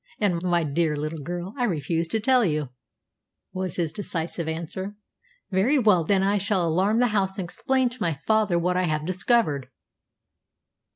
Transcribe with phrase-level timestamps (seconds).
[0.19, 2.69] "And, my dear little girl, I refuse to tell you,"
[3.53, 4.95] was his decisive answer.
[5.51, 8.85] "Very well, then I shall alarm the house and explain to my father what I
[8.85, 9.69] have discovered."